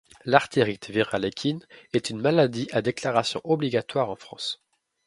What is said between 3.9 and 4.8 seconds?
en France.